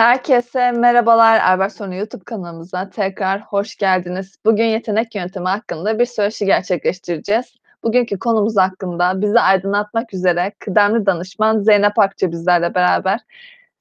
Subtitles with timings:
[0.00, 1.40] Herkese merhabalar.
[1.40, 4.36] Albert Sonu YouTube kanalımıza tekrar hoş geldiniz.
[4.44, 7.54] Bugün yetenek yöntemi hakkında bir söyleşi gerçekleştireceğiz.
[7.82, 13.20] Bugünkü konumuz hakkında bizi aydınlatmak üzere kıdemli danışman Zeynep Akça bizlerle beraber.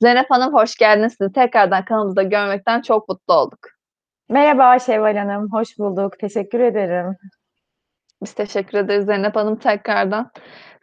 [0.02, 1.16] Zeynep Hanım hoş geldiniz.
[1.18, 3.60] Sizi tekrardan kanalımızda görmekten çok mutlu olduk.
[4.30, 6.20] Merhaba Şevval Hanım, hoş bulduk.
[6.20, 7.18] Teşekkür ederim.
[8.24, 10.32] Biz teşekkür ederiz Zeynep Hanım tekrardan.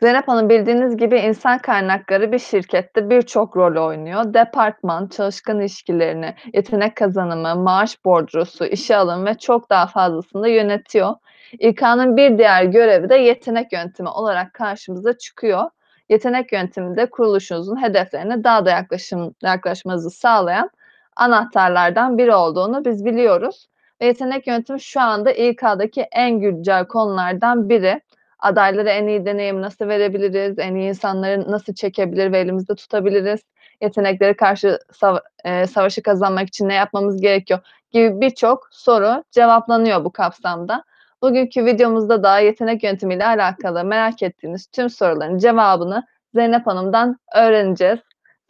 [0.03, 4.35] Zeynep Hanım bildiğiniz gibi insan kaynakları bir şirkette birçok rol oynuyor.
[4.35, 11.15] Departman, çalışkan ilişkilerini, yetenek kazanımı, maaş borcusu, işe alım ve çok daha fazlasını da yönetiyor.
[11.59, 15.71] İK'nın bir diğer görevi de yetenek yöntemi olarak karşımıza çıkıyor.
[16.09, 20.71] Yetenek yöntemi de kuruluşunuzun hedeflerine daha da yaklaşım, yaklaşmanızı sağlayan
[21.17, 23.69] anahtarlardan biri olduğunu biz biliyoruz.
[24.01, 28.01] Ve yetenek yöntemi şu anda İK'daki en güncel konulardan biri.
[28.39, 33.41] Adaylara en iyi deneyim nasıl verebiliriz, en iyi insanları nasıl çekebilir ve elimizde tutabiliriz,
[33.81, 40.13] yetenekleri karşı sav e, savaşı kazanmak için ne yapmamız gerekiyor gibi birçok soru cevaplanıyor bu
[40.13, 40.85] kapsamda.
[41.23, 47.99] Bugünkü videomuzda da yetenek yöntemiyle alakalı merak ettiğiniz tüm soruların cevabını Zeynep Hanım'dan öğreneceğiz.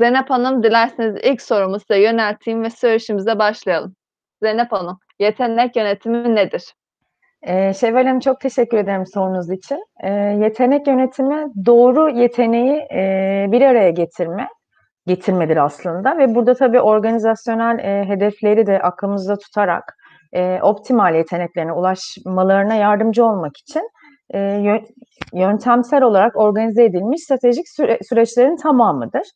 [0.00, 3.96] Zeynep Hanım dilerseniz ilk sorumu size yönelteyim ve söyleşimize başlayalım.
[4.42, 6.74] Zeynep Hanım, yetenek yönetimi nedir?
[7.42, 9.84] Ee, Şevval Hanım çok teşekkür ederim sorunuz için.
[10.02, 14.48] Ee, yetenek yönetimi doğru yeteneği e, bir araya getirme,
[15.06, 19.96] getirmedir aslında ve burada tabii organizasyonel e, hedefleri de aklımızda tutarak
[20.32, 23.90] e, optimal yeteneklerine ulaşmalarına yardımcı olmak için
[24.34, 24.60] e,
[25.32, 29.28] yöntemsel olarak organize edilmiş stratejik süre, süreçlerin tamamıdır.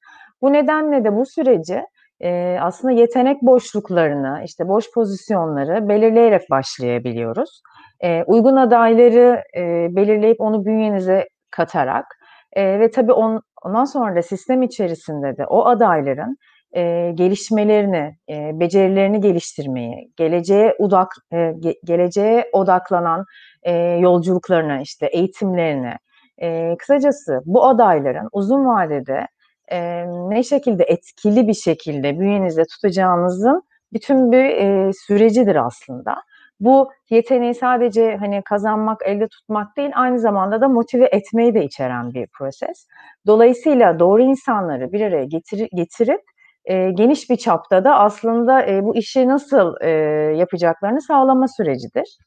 [0.43, 1.83] Bu nedenle de bu süreci
[2.21, 7.63] e, aslında yetenek boşluklarını, işte boş pozisyonları belirleyerek başlayabiliyoruz.
[8.01, 12.07] E, uygun adayları e, belirleyip onu bünyenize katarak
[12.53, 16.37] e, ve tabii on, ondan sonra da sistem içerisinde de o adayların
[16.77, 23.25] e, gelişmelerini, e, becerilerini geliştirmeyi, geleceğe odak, e, ge, geleceğe odaklanan
[23.63, 25.95] e, yolculuklarını, işte eğitimlerini,
[26.43, 29.27] e, kısacası bu adayların uzun vadede
[29.73, 36.17] e, ne şekilde etkili bir şekilde bünyenizde tutacağınızın bütün bir e, sürecidir aslında.
[36.61, 42.15] Bu yeteneği sadece hani kazanmak, elde tutmak değil, aynı zamanda da motive etmeyi de içeren
[42.15, 42.87] bir proses.
[43.27, 46.21] Dolayısıyla doğru insanları bir araya getir, getirip
[46.65, 49.91] e, geniş bir çapta da aslında e, bu işi nasıl e,
[50.37, 52.19] yapacaklarını sağlama sürecidir.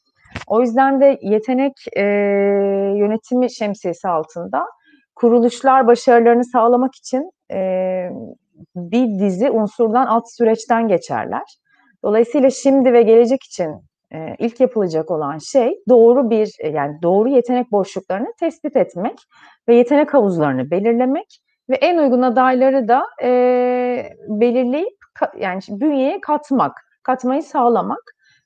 [0.47, 2.03] O yüzden de yetenek e,
[2.97, 4.65] yönetimi şemsiyesi altında
[5.15, 8.09] kuruluşlar başarılarını sağlamak için e,
[8.75, 11.43] bir dizi unsurdan alt süreçten geçerler.
[12.03, 13.75] Dolayısıyla şimdi ve gelecek için
[14.13, 19.17] e, ilk yapılacak olan şey doğru bir yani doğru yetenek boşluklarını tespit etmek
[19.67, 23.29] ve yetenek havuzlarını belirlemek ve en uygun adayları da e,
[24.27, 24.97] belirleyip
[25.39, 26.71] yani bünyeye katmak,
[27.03, 28.01] katmayı sağlamak.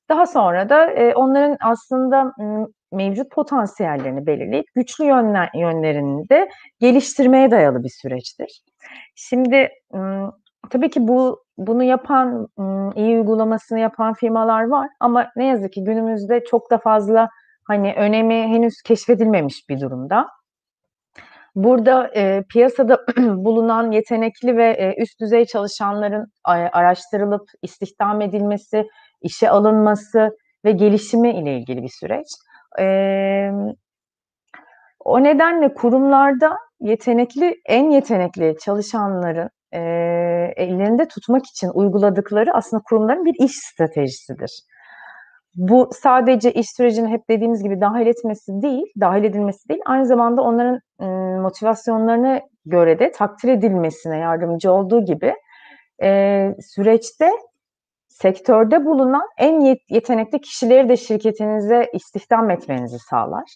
[0.09, 2.33] Daha sonra da e, onların aslında
[2.91, 6.49] mevcut potansiyellerini belirleyip güçlü yönler, yönlerini de
[6.79, 8.61] geliştirmeye dayalı bir süreçtir.
[9.15, 9.69] Şimdi
[10.69, 12.47] tabii ki bu bunu yapan,
[12.95, 17.29] iyi uygulamasını yapan firmalar var ama ne yazık ki günümüzde çok da fazla
[17.63, 20.27] hani önemi henüz keşfedilmemiş bir durumda.
[21.55, 26.25] Burada e, piyasada bulunan yetenekli ve e, üst düzey çalışanların
[26.73, 28.87] araştırılıp istihdam edilmesi,
[29.21, 32.27] işe alınması ve gelişimi ile ilgili bir süreç.
[32.79, 33.51] E,
[34.99, 39.79] o nedenle kurumlarda yetenekli, en yetenekli çalışanların e,
[40.55, 44.51] ellerinde tutmak için uyguladıkları aslında kurumların bir iş stratejisidir.
[45.55, 50.41] Bu sadece iş sürecini hep dediğimiz gibi dahil etmesi değil, dahil edilmesi değil, aynı zamanda
[50.41, 51.05] onların e,
[51.39, 55.33] motivasyonlarına göre de takdir edilmesine yardımcı olduğu gibi
[56.03, 57.31] e, süreçte
[58.21, 63.55] sektörde bulunan en yetenekli kişileri de şirketinize istihdam etmenizi sağlar.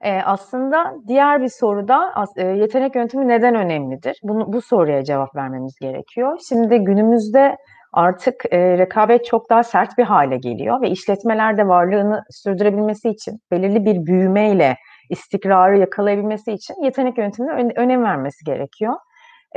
[0.00, 4.20] E, aslında diğer bir soruda e, yetenek yöntemi neden önemlidir?
[4.22, 6.38] Bunu, bu soruya cevap vermemiz gerekiyor.
[6.48, 7.56] Şimdi günümüzde
[7.92, 13.40] artık e, rekabet çok daha sert bir hale geliyor ve işletmeler de varlığını sürdürebilmesi için
[13.50, 14.76] belirli bir büyümeyle
[15.10, 18.94] istikrarı yakalayabilmesi için yetenek yöntemine ön, önem vermesi gerekiyor.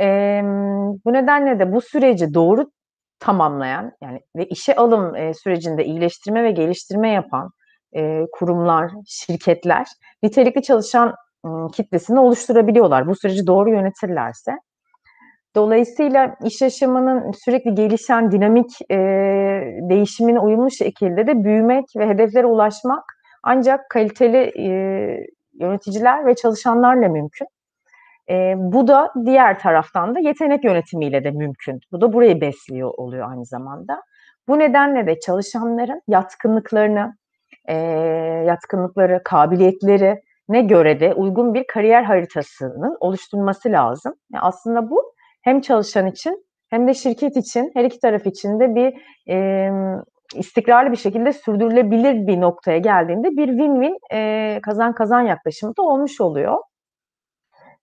[0.00, 0.40] E,
[1.04, 2.70] bu nedenle de bu süreci doğru
[3.20, 7.50] tamamlayan yani ve işe alım e, sürecinde iyileştirme ve geliştirme yapan
[7.96, 9.86] e, kurumlar, şirketler
[10.22, 11.14] nitelikli çalışan
[11.44, 13.08] e, kitlesini oluşturabiliyorlar.
[13.08, 14.52] Bu süreci doğru yönetirlerse.
[15.56, 18.96] Dolayısıyla iş yaşamının sürekli gelişen dinamik e,
[19.90, 23.04] değişimine uyumlu şekilde de büyümek ve hedeflere ulaşmak
[23.42, 24.66] ancak kaliteli e,
[25.60, 27.46] yöneticiler ve çalışanlarla mümkün.
[28.28, 31.80] Eee, bu da diğer taraftan da yetenek yönetimiyle de mümkün.
[31.92, 34.02] Bu da burayı besliyor oluyor aynı zamanda.
[34.48, 37.16] Bu nedenle de çalışanların yatkınlıklarını,
[37.68, 37.74] eee,
[38.46, 44.14] yatkınlıkları, kabiliyetlerine göre de uygun bir kariyer haritasının oluşturulması lazım.
[44.34, 45.02] Ya, aslında bu
[45.42, 48.94] hem çalışan için hem de şirket için, her iki taraf için de bir,
[49.26, 50.02] emm,
[50.34, 56.20] istikrarlı bir şekilde sürdürülebilir bir noktaya geldiğinde bir win-win, eee, kazan kazan yaklaşımı da olmuş
[56.20, 56.58] oluyor.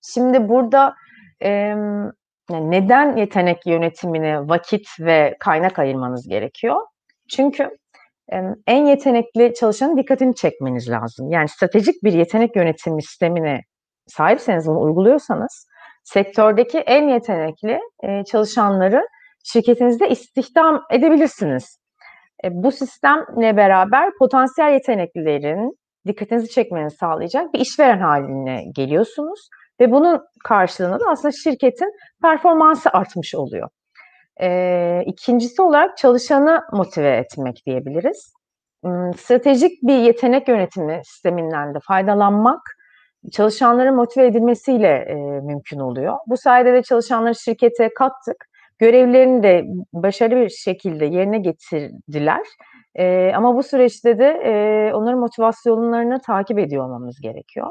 [0.03, 0.95] Şimdi burada,
[1.41, 6.75] yani neden yetenek yönetimine vakit ve kaynak ayırmanız gerekiyor?
[7.29, 7.69] Çünkü,
[8.67, 11.31] en yetenekli çalışanın dikkatini çekmeniz lazım.
[11.31, 13.61] Yani stratejik bir yetenek yönetimi sistemine
[14.07, 15.67] sahipseniz, bunu uyguluyorsanız
[16.03, 17.79] sektördeki en yetenekli,
[18.25, 19.07] çalışanları
[19.44, 21.79] şirketinizde istihdam edebilirsiniz.
[22.44, 25.77] E, bu sistemle beraber potansiyel yeteneklilerin
[26.07, 29.50] dikkatinizi çekmenizi sağlayacak bir işveren hâline geliyorsunuz
[29.83, 33.69] ve bunun karşılığında da aslında şirketin performansı artmış oluyor.
[34.41, 38.33] Eee, 2'ncisi olarak çalışanı motive etmek diyebiliriz.
[38.85, 42.62] Imm, stratejik bir yetenek yönetimi sisteminden de faydalanmak,
[43.31, 46.18] çalışanların motive edilmesiyle, eee, mümkün oluyor.
[46.27, 48.45] Bu sayede de çalışanları şirkete kattık,
[48.79, 52.41] görevlerini de başarılı bir şekilde yerine getirdiler.
[53.00, 57.68] Eee, ama bu süreçte de, eee, onların motivasyonlarını takip ediyor olmamız gerekiyor.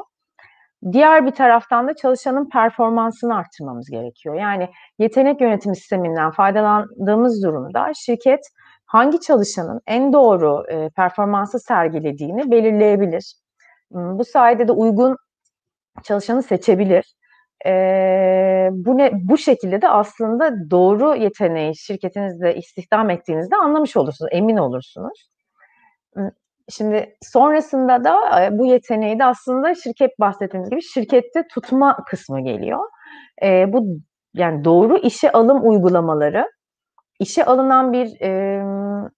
[0.91, 4.35] Diğer bir taraftan da çalışanın performansını arttırmamız gerekiyor.
[4.35, 4.69] Yani
[4.99, 8.39] yetenek yönetimi sisteminden faydalandığımız durumda şirket
[8.85, 13.33] hangi çalışanın en doğru, eee, performansı sergilediğini belirleyebilir.
[13.91, 15.17] Imm, bu sayede de uygun
[16.03, 17.15] çalışanı seçebilir.
[17.65, 24.57] Eee, bu ne bu şekilde de aslında doğru yeteneği şirketinizde istihdam ettiğinizde anlamış olursunuz, emin
[24.57, 25.29] olursunuz.
[26.69, 32.79] Şimdi sonrasında da, eee, bu yeteneği de aslında şirket bahsettiğimiz gibi şirkette tutma kısmı geliyor.
[33.41, 33.87] Eee, bu
[34.33, 36.45] yani doğru işe alım uygulamaları,
[37.19, 39.09] işe alınan bir, emm,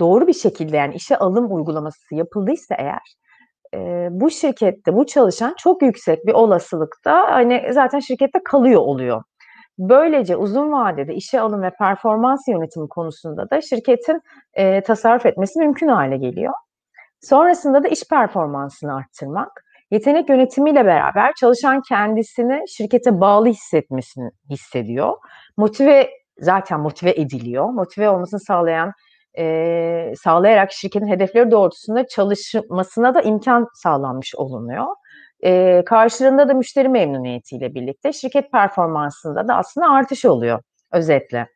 [0.00, 3.16] doğru bir şekilde yani işe alım uygulaması yapıldıysa eğer,
[3.74, 9.22] eee, bu şirkette bu çalışan çok yüksek bir olasılıkta, hani, zaten şirkette kalıyor oluyor.
[9.78, 14.22] Böylece uzun vadede işe alım ve performans yönetimi konusunda da şirketin,
[14.58, 16.54] eee, tasarruf etmesi mümkün hâle geliyor.
[17.20, 25.12] Sonrasında da iş performansını arttırmak, yetenek yönetimiyle beraber çalışan kendisini şirkete bağlı hissetmesini hissediyor.
[25.56, 26.10] Motive
[26.40, 27.64] zaten motive ediliyor.
[27.70, 28.92] Motive olmasını sağlayan,
[29.38, 34.86] eee, sağlayarak şirketin hedefleri doğrultusunda çalışmasına da imkân sağlanmış olunuyor.
[35.42, 40.60] Eee, karşılığında da müşteri memnuniyetiyle birlikte şirket performansında da aslında artış oluyor
[40.92, 41.48] özetle.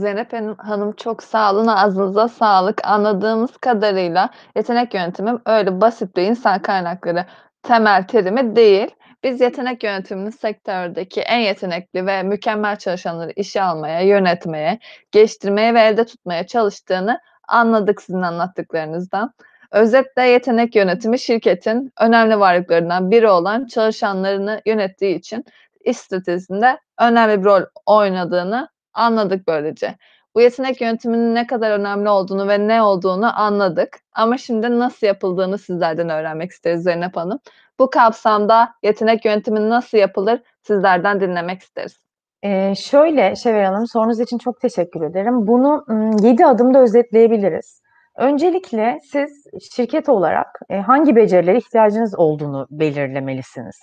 [0.00, 2.80] Zeynep Hanım çok sağ olun, ağzınıza sağlık.
[2.84, 7.26] Anladığımız kadarıyla yetenek yönetimi öyle basit bir insan kaynakları
[7.62, 8.90] temel terimi değil.
[9.24, 14.78] Biz yetenek yönetimini sektördeki en yetenekli ve mükemmel çalışanları işe almaya, yönetmeye,
[15.12, 19.32] geliştirmeye ve elde tutmaya çalıştığını anladık sizin anlattıklarınızdan.
[19.70, 25.44] Özetle yetenek yönetimi şirketin önemli varlıklarından biri olan çalışanlarını yönettiği için
[25.84, 29.94] iş stratejisinde önemli bir rol oynadığını anladık böylece.
[30.34, 35.58] Bu yetenek yönetiminin ne kadar önemli olduğunu ve ne olduğunu anladık ama şimdi nasıl yapıldığını
[35.58, 37.38] sizlerden öğrenmek isteriz Zeynep Hanım.
[37.78, 41.98] Bu kapsamda yetenek yönetimi nasıl yapılır sizlerden dinlemek isteriz.
[42.42, 45.46] Eee, şöyle Şevval Hanım, sorunuz için çok teşekkür ederim.
[45.46, 47.82] Bunu, ımm, 7 adımda özetleyebiliriz.
[48.16, 53.80] Öncelikle siz şirket olarak, hangi becerilere ihtiyacınız olduğunu belirlemelisiniz.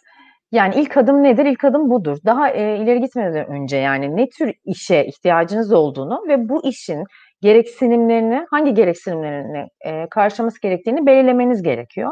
[0.51, 1.46] Yani ilk adım nedir?
[1.46, 2.18] İlk adım budur.
[2.25, 7.04] Daha, eee, ileri gitmeden önce yani ne tür işe ihtiyacınız olduğunu ve bu işin
[7.42, 12.12] gereksinimlerini, hangi gereksinimlerini, eee, karşılaması gerektiğini belirlemeniz gerekiyor.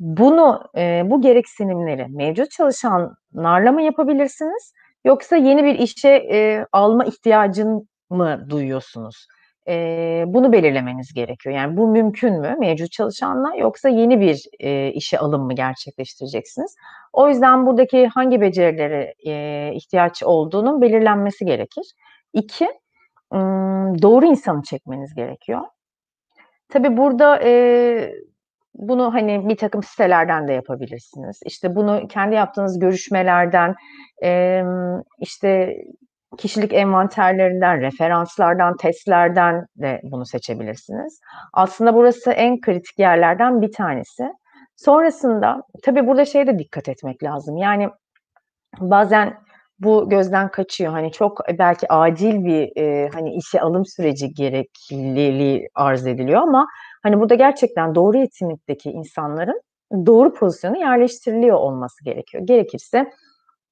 [0.00, 4.72] Bunu, eee, bu gereksinimleri mevcut çalışanlarla mı yapabilirsiniz
[5.06, 9.26] yoksa yeni bir işe, eee, alma ihtiyacın mı duyuyorsunuz?
[9.68, 11.54] Eee, bunu belirlemeniz gerekiyor.
[11.56, 16.76] Yani bu mümkün mü mevcut çalışanla yoksa yeni bir, eee, işe alım mı gerçekleştireceksiniz?
[17.12, 21.84] O yüzden buradaki hangi becerilere, eee, ihtiyaç olduğunun belirlenmesi gerekir.
[22.32, 22.68] 2,
[23.34, 25.60] ımm, doğru insanı çekmeniz gerekiyor.
[26.70, 28.14] Tabii burada, eee,
[28.74, 31.40] bunu, hani, birtakım sitelerden de yapabilirsiniz.
[31.46, 33.74] İşte, bunu kendi yaptığınız görüşmelerden,
[34.22, 35.76] emm, işte,
[36.36, 41.20] kişilik envanterlerinden, referanslardan, testlerden de bunu seçebilirsiniz.
[41.52, 44.24] Aslında burası en kritik yerlerden bir tanesi.
[44.76, 47.56] Sonrasında tabii burada şeye de dikkat etmek lazım.
[47.56, 47.88] Yani
[48.80, 49.34] bazen
[49.80, 50.92] bu gözden kaçıyor.
[50.92, 56.66] Hani, çok, eee, belki acil bir, eee, hani, işe alım süreci gerekliliği arz ediliyor ama,
[57.02, 59.60] hani, burada gerçekten doğru yetenekteki insanların
[60.06, 62.44] doğru pozisyona yerleştiriliyor olması gerekiyor.
[62.46, 63.10] Gerekirse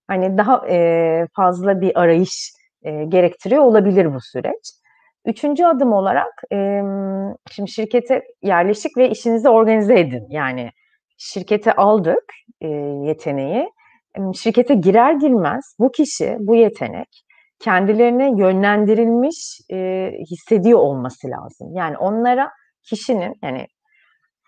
[0.09, 4.73] hani daha e, fazla bir arayış e, gerektiriyor olabilir bu süreç.
[5.27, 6.81] Üçüncü adım olarak e,
[7.51, 10.27] şimdi şirkete yerleşik ve işinizi organize edin.
[10.29, 10.71] Yani
[11.19, 12.25] şirkete aldık
[12.61, 12.69] e,
[13.05, 13.69] yeteneği.
[14.35, 17.25] Şirkete girer girmez bu kişi, bu yetenek
[17.59, 21.75] kendilerine yönlendirilmiş e, hissediyor olması lazım.
[21.75, 22.51] Yani onlara
[22.83, 23.67] kişinin yani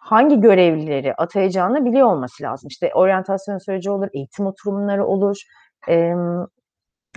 [0.07, 2.69] hangi görevlileri atayacağını biliyor olması lazım.
[2.69, 5.37] İşte oryantasyon süreci olur, eğitim oturumları olur.
[5.89, 6.13] E,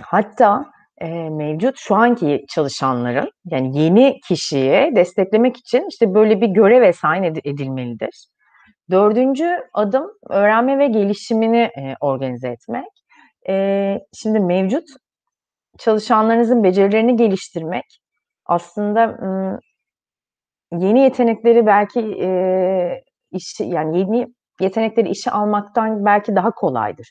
[0.02, 0.64] hatta
[0.98, 7.22] e, mevcut şu anki çalışanların yani yeni kişiye desteklemek için işte böyle bir görev esayin
[7.44, 8.26] edilmelidir.
[8.90, 12.90] Dördüncü adım öğrenme ve gelişimini e, organize etmek.
[13.48, 14.84] E, şimdi mevcut
[15.78, 18.00] çalışanlarınızın becerilerini geliştirmek
[18.46, 19.18] aslında
[20.72, 24.26] yeni yetenekleri belki e, işi yani yeni
[24.60, 27.10] yetenekleri işe almaktan belki daha kolaydır.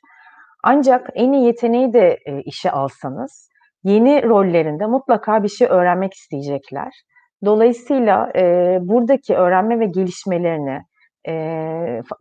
[0.64, 3.50] Ancak en iyi yeteneği de e, işe alsanız
[3.84, 6.94] yeni rollerinde mutlaka bir şey öğrenmek isteyecekler.
[7.46, 10.82] Dolayısıyla e, buradaki öğrenme ve gelişmelerini
[11.28, 11.34] e,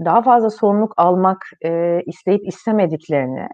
[0.05, 3.49] daha fazla sorumluluk almak e, isteyip istemediklerini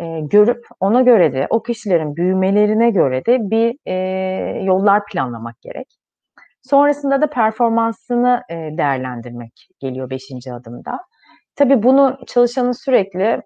[0.00, 3.94] e, görüp ona göre de o kişilerin büyümelerine göre de bir e,
[4.64, 6.03] yollar planlamak gerek.
[6.70, 10.98] Sonrasında da performansını e, değerlendirmek geliyor beşinci adımda.
[11.56, 13.42] Tabii bunu çalışanın sürekli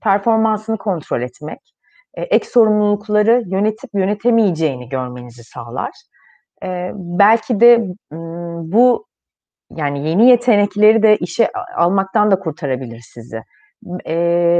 [0.00, 1.74] performansını kontrol etmek,
[2.14, 5.90] e, ek sorumlulukları yönetip yönetemeyeceğini görmenizi sağlar.
[6.64, 7.86] E, belki de
[8.62, 9.06] bu
[9.76, 13.42] yani yeni yetenekleri de işe almaktan da kurtarabilir sizi.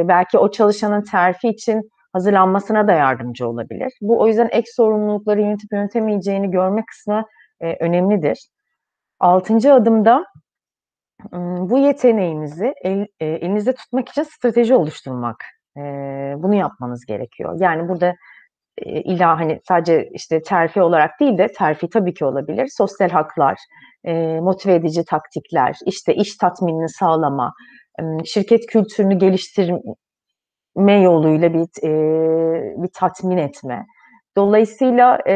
[0.08, 3.92] Belki o çalışanın terfi için hazırlanmasına da yardımcı olabilir.
[4.00, 7.24] Bu o yüzden ek sorumlulukları yönetip yönetemeyeceğini görme kısmı
[7.62, 8.48] e, önemlidir.
[9.20, 10.24] Altıncı adımda
[11.70, 15.44] bu yeteneğinizi el, e, elinizde tutmak için strateji oluşturmak.
[15.76, 15.80] E,
[16.36, 17.56] bunu yapmanız gerekiyor.
[17.60, 18.14] Yani burada
[18.78, 22.68] e, illa hani sadece işte terfi olarak değil de terfi tabii ki olabilir.
[22.76, 23.58] Sosyal haklar,
[24.04, 27.54] e, motive edici taktikler, işte iş tatminini sağlama,
[28.24, 33.86] şirket kültürünü geliştirme yoluyla bir e, bir tatmin etme.
[34.36, 35.34] Dolayısıyla e,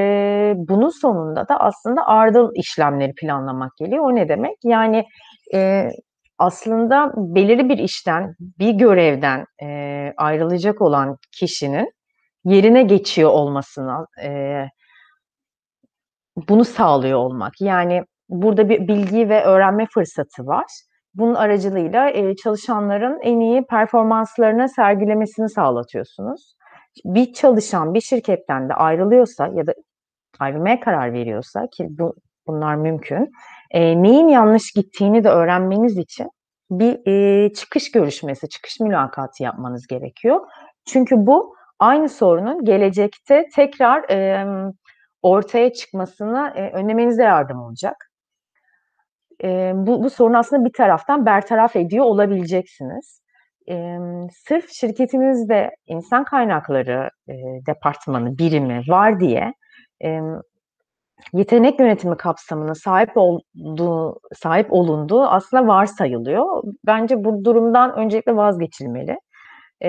[0.56, 4.04] bunun sonunda da aslında ardıl işlemleri planlamak geliyor.
[4.04, 4.56] O ne demek?
[4.64, 5.04] Yani
[5.54, 5.88] e,
[6.38, 11.92] aslında belirli bir işten, bir görevden e, ayrılacak olan kişinin
[12.44, 14.62] yerine geçiyor olmasına e,
[16.48, 17.52] bunu sağlıyor olmak.
[17.60, 20.66] Yani burada bir bilgi ve öğrenme fırsatı var.
[21.14, 26.55] Bunun aracılığıyla e, çalışanların en iyi performanslarını sergilemesini sağlatıyorsunuz.
[27.04, 29.74] Bir çalışan bir şirketten de ayrılıyorsa ya da
[30.38, 32.14] ayrılmaya karar veriyorsa ki bu,
[32.46, 33.32] bunlar mümkün.
[33.70, 36.30] E, neyin yanlış gittiğini de öğrenmeniz için
[36.70, 40.40] bir e, çıkış görüşmesi, çıkış mülakatı yapmanız gerekiyor.
[40.86, 44.46] Çünkü bu aynı sorunun gelecekte tekrar e,
[45.22, 48.10] ortaya çıkmasına e, önlemenize yardım olacak
[49.44, 53.20] e, bu, bu sorunu aslında bir taraftan bertaraf ediyor olabileceksiniz.
[53.70, 53.98] E,
[54.48, 57.34] sırf şirketinizde insan kaynakları e,
[57.66, 59.54] departmanı, birimi var diye
[60.04, 60.20] e,
[61.32, 66.62] yetenek yönetimi kapsamına sahip olduğu, sahip olunduğu aslında varsayılıyor.
[66.86, 69.16] Bence bu durumdan öncelikle vazgeçilmeli.
[69.80, 69.88] E,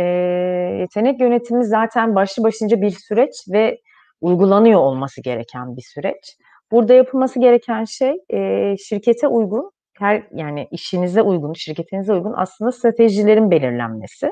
[0.79, 3.77] yetenek yönetimi zaten başlı başınca bir süreç ve
[4.22, 6.38] uygulanıyor olması gereken bir süreç.
[6.72, 13.51] Burada yapılması gereken şey e, şirkete uygun, her yani işinize uygun, şirketinize uygun aslında stratejilerin
[13.51, 14.32] belirlenmesi.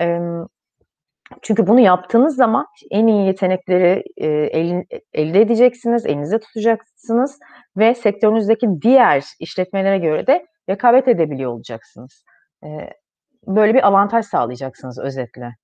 [0.00, 0.18] E,
[1.42, 7.38] çünkü bunu yaptığınız zaman en iyi yetenekleri e, elin, elde edeceksiniz, elinizde tutacaksınız
[7.76, 12.24] ve sektörünüzdeki diğer işletmelere göre de rekabet edebiliyor olacaksınız.
[12.64, 12.68] E,
[13.46, 15.54] böyle bir avantaj sağlayacaksınız özetle.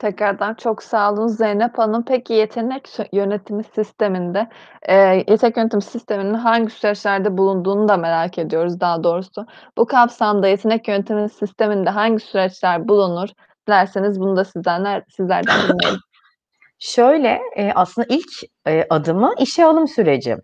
[0.00, 2.04] Tekrardan çok sağ olun Zeynep Hanım.
[2.04, 4.48] Peki yetenek yönetimi sisteminde,
[4.88, 9.46] eee, yetenek yönetimi sisteminin hangi süreçlerde bulunduğunu da merak ediyoruz daha doğrusu.
[9.78, 13.28] Bu kapsamda yetenek yönetimi sisteminde hangi süreçler bulunur?
[13.68, 16.00] Dilerseniz bunu da sizden sizlerden dinleyelim.
[16.78, 18.30] Şöyle, eee, aslında ilk,
[18.66, 20.36] eee, adımı işe alım süreci.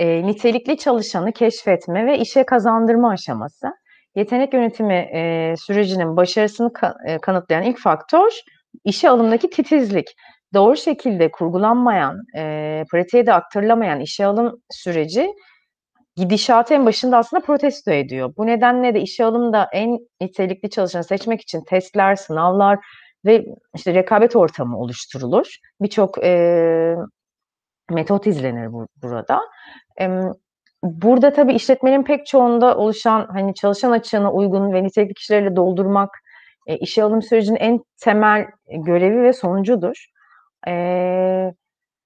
[0.00, 3.66] Eee, nitelikli çalışanı keşfetme ve işe kazandırma aşaması.
[4.14, 8.30] Yetenek yönetimi, eee, sürecinin başarısını ka eee, kanıtlayan ilk faktör
[8.84, 10.08] işe alımdaki titizlik.
[10.54, 15.34] Doğru şekilde kurgulanmayan, e, pratiğe de aktarılamayan işe alım süreci
[16.16, 18.32] gidişatı en başında aslında protesto ediyor.
[18.36, 22.78] Bu nedenle de işe alımda en nitelikli çalışanı seçmek için testler, sınavlar
[23.24, 23.44] ve
[23.76, 25.46] işte rekabet ortamı oluşturulur.
[25.80, 26.96] Birçok e,
[27.90, 29.40] metot izlenir bu, burada.
[30.00, 30.08] E,
[30.82, 36.10] burada tabii işletmenin pek çoğunda oluşan, hani, çalışan açığına uygun ve nitelikli kişilerle doldurmak,
[36.68, 38.46] eee, işe alım sürecinin en temel
[38.86, 40.06] görevi ve sonucudur.
[40.66, 41.54] Eee,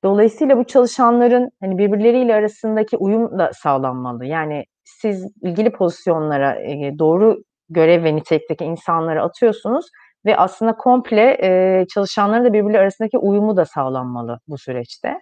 [0.04, 4.26] dolayısıyla bu çalışanların, hani, birbirleriyle arasındaki uyum da sağlanmalı.
[4.26, 7.38] Yani siz ilgili pozisyonlara, eee, doğru
[7.70, 9.87] görev ve nitelikteki insanları atıyorsunuz
[10.26, 15.14] ve aslında komple, eee, çalışanların da birbirleri arasındaki uyumu da sağlanmalı bu süreçte.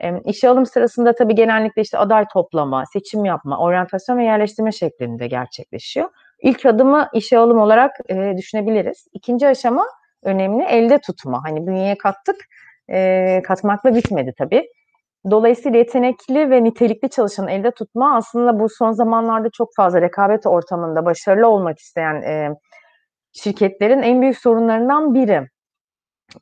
[0.00, 5.26] Emm, işe alım sırasında tabii genellikle, işte, aday toplama, seçim yapma, oryantasyon ve yerleştirme şeklinde
[5.28, 6.10] gerçekleşiyor.
[6.42, 9.06] İlk adımı işe alım olarak, eee, düşünebiliriz.
[9.12, 9.86] 2'nci aşama
[10.24, 11.42] önemli, elde tutma.
[11.44, 12.36] Hani, bünyeye kattık,
[12.88, 14.68] eee, katmakla bitmedi tabii.
[15.30, 21.04] Dolayısıyla yetenekli ve nitelikli çalışanı elde tutma aslında bu son zamanlarda çok fazla rekabet ortamında
[21.06, 22.50] başarılı olmak isteyen, eee,
[23.32, 25.48] şirketlerin en büyük sorunlarından biri.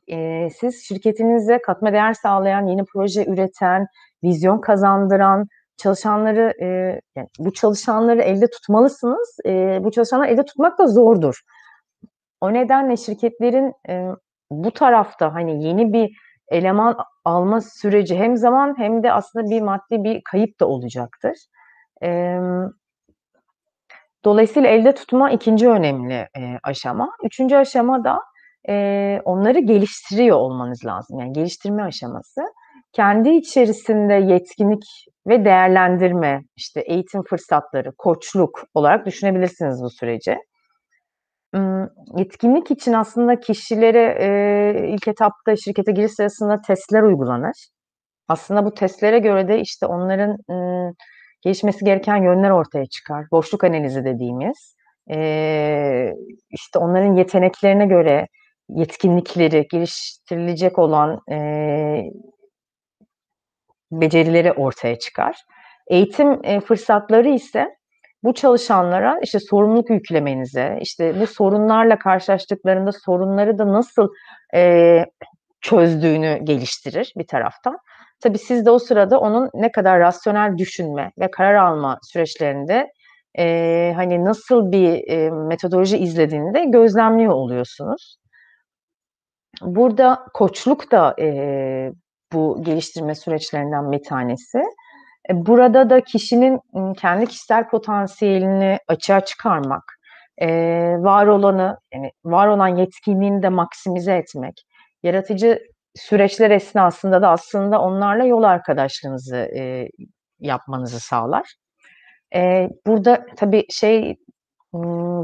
[0.07, 3.87] Eee, siz şirketinize katma değer sağlayan, yeni proje üreten,
[4.23, 5.47] vizyon kazandıran
[5.79, 9.37] çalışanları, eee, yani bu çalışanları elde tutmalısınız.
[9.45, 11.41] Eee, bu çalışanları elde tutmak da zordur.
[12.41, 14.09] O nedenle şirketlerin, eee,
[14.51, 16.11] bu tarafta, hani, yeni bir
[16.49, 21.35] eleman alma süreci hem zaman hem de aslında bir maddi bir kayıp da olacaktır.
[22.01, 22.71] Emm
[24.25, 27.11] dolayısıyla elde tutma 2'nci önemli, eee, aşama.
[27.25, 28.19] 3'üncü aşama da,
[28.69, 31.19] eee, onları geliştiriyor olmanız lazım.
[31.19, 32.41] Yani geliştirme aşaması.
[32.93, 34.83] Kendi içerisinde yetkinlik
[35.27, 40.37] ve değerlendirme, işte, eğitim fırsatları, koçluk olarak düşünebilirsiniz bu süreci.
[42.17, 47.67] Yetkinlik için aslında kişilere, ilk etapta şirkete giriş sırasında testler uygulanır.
[48.27, 50.37] Aslında bu testlere göre de, işte, onların,
[51.41, 53.25] gelişmesi gereken yönler ortaya çıkar.
[53.31, 54.75] Boşluk analizi dediğimiz.
[56.49, 58.27] İşte, onların yeteneklerine göre
[58.69, 61.19] yetkinlikleri, geliştirilecek olan,
[63.91, 65.35] becerileri ortaya çıkar.
[65.87, 67.67] Eğitim, eee, fırsatları ise
[68.23, 74.07] bu çalışanlara, işte, sorumluluk yüklemenize, işte, bu sorunlarla karşılaştıklarında sorunları da nasıl,
[74.53, 75.05] eee,
[75.61, 77.77] çözdüğünü geliştirir bir taraftan.
[78.23, 82.87] Tabii siz de o sırada onun ne kadar rasyonel düşünme ve karar alma süreçlerinde,
[83.37, 88.17] eee, hani, nasıl bir, eee, metodoloji izlediğini de gözlemliyor oluyorsunuz.
[89.61, 91.93] Burada koçluk da, eee,
[92.33, 94.57] bu geliştirme süreçlerinden bir tanesi.
[95.29, 96.59] E, burada da kişinin,
[96.93, 99.83] kendi kişisel potansiyelini açığa çıkarmak,
[100.41, 104.65] eee, var olanı, yani, var olan yetkinliğini de maksimize etmek,
[105.03, 105.59] yaratıcı
[105.95, 109.89] süreçler esnasında da aslında onlarla yol arkadaşlığınızı, eee,
[110.39, 111.53] yapmanızı sağlar.
[112.87, 114.17] Burada tabii şey,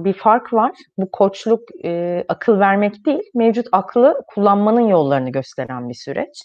[0.06, 0.72] bir fark var.
[0.98, 1.62] Bu koçluk,
[2.30, 6.42] akıl vermek değil, mevcut aklı kullanmanın yollarını gösteren bir süreç.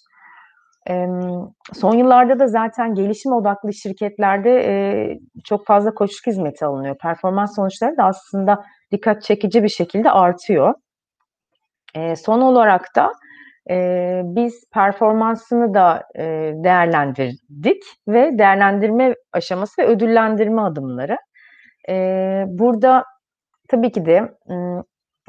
[1.75, 6.97] Son yıllarda da zaten gelişim odaklı şirketlerde, eee, çok fazla koçluk hizmeti alınıyor.
[6.99, 10.75] Performans sonuçları da aslında dikkat çekici bir şekilde artıyor.
[11.97, 13.13] Eee, son olarak da,
[13.71, 16.03] eee, biz performansını da,
[16.65, 21.17] değerlendirdik ve değerlendirme aşaması ve ödüllendirme adımları.
[22.59, 23.05] Burada
[23.69, 24.33] tabii ki de,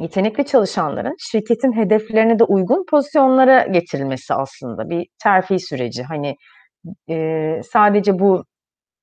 [0.01, 6.03] yetenekli çalışanların şirketin hedeflerine de uygun pozisyonlara getirilmesi aslında bir terfi süreci.
[6.03, 6.35] Hani,
[7.07, 8.45] eee, sadece bu,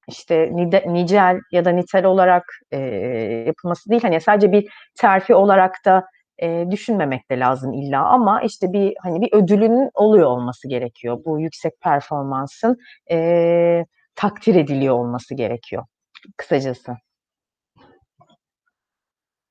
[0.08, 0.50] işte,
[0.88, 4.68] nicel ya da nitel olarak, eee, yapılması değil, hani, sadece bir
[5.00, 6.04] terfi olarak da,
[6.42, 11.18] eee, düşünmemek de lazım illa ama, işte, bir, hani, bir ödülünün oluyor olması gerekiyor.
[11.26, 12.76] Bu yüksek performansın,
[13.10, 15.84] eee, takdir ediliyor olması gerekiyor
[16.38, 16.92] kısacası.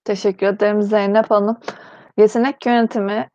[0.07, 1.57] Teşekkür ederim Zeynep Hanım.
[2.17, 3.25] Yetenek yönetiminin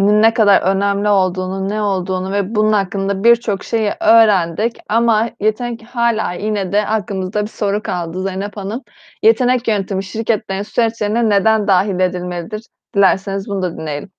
[0.00, 6.32] ne kadar önemli olduğunu, ne olduğunu ve bunun hakkında birçok şeyi öğrendik ama yetenek hâlâ
[6.32, 8.82] yine de aklımızda bir soru kaldı Zeynep Hanım.
[9.22, 12.66] Yetenek yönetimi şirketlerin süreçlerine neden dâhil edilmelidir?
[12.96, 14.10] Dilerseniz bunu da dinleyelim.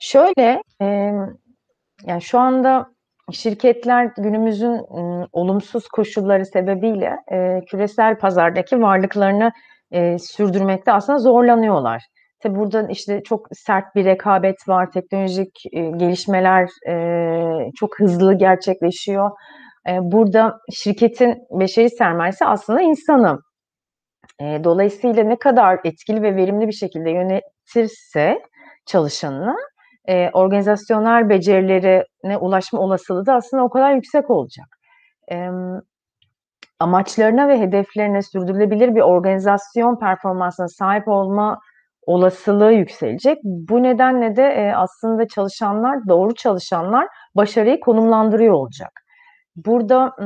[0.00, 1.36] Şöyle, emm,
[2.06, 2.86] yani, şu anda
[3.32, 9.52] şirketler günümüzün, ımm, olumsuz koşulları sebebiyle, eee, küresel pazardaki varlıklarını,
[9.92, 12.02] eee, sürdürmekte aslında zorlanıyorlar.
[12.40, 19.30] Tabii burada, işte, çok sert bir rekabet var, teknolojik, eee, gelişmeler, eee, çok hızlı gerçekleşiyor.
[19.88, 23.38] Eee, burada şirketin beşeri sermayesi aslında insanı.
[24.40, 28.40] Eee, dolayısıyla ne kadar etkili ve verimli bir şekilde yönetirse
[28.86, 29.56] çalışanını,
[30.08, 34.66] eee, organizasyonel becerilerine ulaşma olasılığı da aslında o kadar yüksek olacak.
[35.28, 35.80] Emm,
[36.80, 41.60] amaçlarına ve hedeflerine sürdürülebilir bir organizasyon performansına sahip olma
[42.06, 43.38] olasılığı yükselecek.
[43.44, 48.90] Bu nedenle de, eee, aslında çalışanlar, doğru çalışanlar başarıyı konumlandırıyor olacak.
[49.56, 50.16] Burada,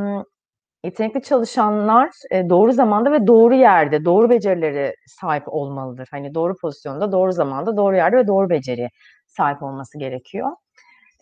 [0.84, 6.08] yetenekli çalışanlar e, doğru zamanda ve doğru yerde, doğru becerileri sahip olmalıdır.
[6.10, 8.90] Hani doğru pozisyonda, doğru zamanda, doğru yerde ve doğru beceriye
[9.26, 10.50] sahip olması gerekiyor.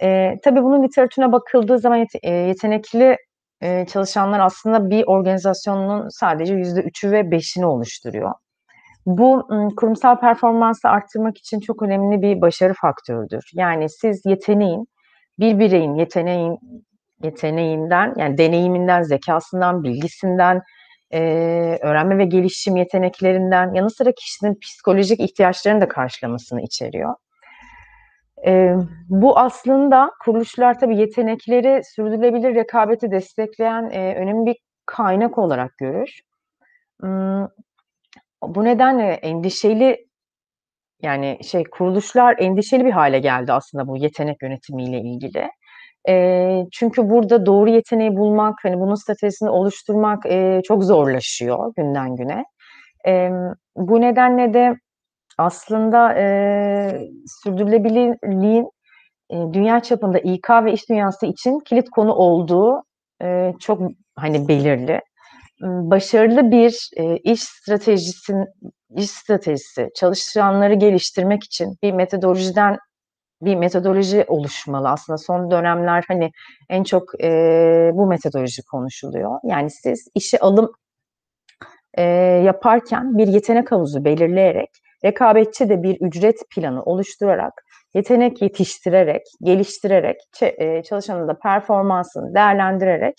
[0.03, 3.17] E, tabii bunun literatürüne bakıldığı zaman e, yetenekli
[3.63, 8.33] e, çalışanlar aslında bir organizasyonun sadece yüzde üçü ve beşini oluşturuyor.
[9.07, 13.45] Bu kurumsal performansı arttırmak için çok önemli bir başarı faktörüdür.
[13.55, 14.87] Yani siz yeteneğin,
[15.39, 16.59] bir bireyin yeteneğin
[17.23, 20.63] yeteneğinden, yani deneyiminden, zekasından, bilgisinden,
[21.83, 27.15] öğrenme ve gelişim yeteneklerinden yanı sıra kişinin psikolojik ihtiyaçlarını da karşılamasını içeriyor.
[28.47, 28.75] E,
[29.09, 36.21] bu aslında kuruluşlar tabii yetenekleri sürdürülebilir rekabeti destekleyen e, önemli bir kaynak olarak görür.
[38.43, 40.07] Bu nedenle endişeli
[41.03, 45.49] yani şey kuruluşlar endişeli bir hale geldi aslında bu yetenek yönetimiyle ilgili.
[46.09, 52.45] E, çünkü burada doğru yeteneği bulmak, hani bunun stratejisini oluşturmak e, çok zorlaşıyor günden güne.
[53.07, 53.31] E,
[53.77, 54.75] bu nedenle de
[55.39, 58.71] aslında e, sürdürülebilirliğin
[59.31, 62.83] e, dünya çapında İK ve iş dünyası için kilit konu olduğu
[63.23, 63.81] e, çok
[64.17, 65.01] hani belirli.
[65.63, 68.47] Başarılı bir e, iş stratejisin
[68.97, 72.79] iş stratejisi çalışanları geliştirmek için bir metodolojiden
[73.43, 74.89] bir metodoloji oluşmalı.
[74.89, 76.31] Aslında son dönemler hani
[76.71, 77.31] en çok e,
[77.95, 79.41] bu metodoloji konuşuluyor.
[79.45, 80.73] Yani siz işe alım
[81.95, 82.03] e,
[82.45, 84.71] yaparken bir yetenek havuzu belirleyerek,
[85.05, 87.53] rekabetçi de bir ücret planı oluşturarak,
[87.95, 93.15] yetenek yetiştirerek, geliştirerek, e, çalışanın da performansını değerlendirerek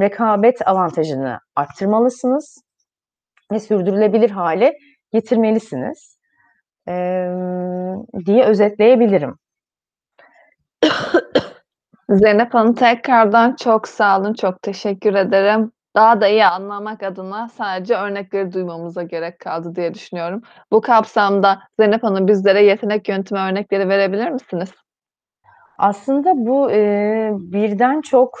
[0.00, 2.62] rekabet avantajını arttırmalısınız
[3.52, 4.76] ve sürdürülebilir hale
[5.12, 6.18] getirmelisiniz
[8.26, 9.36] diye özetleyebilirim.
[12.10, 15.72] Zeynep Hanım tekrardan çok sağ olun, çok teşekkür ederim.
[15.94, 20.42] Daha da iyi anlamak adına sadece örnekleri duymamıza gerek kaldı diye düşünüyorum.
[20.72, 24.70] Bu kapsamda Zeynep Hanım bizlere yetenek yönetimi örnekleri verebilir misiniz?
[25.78, 28.38] Aslında bu e, birden çok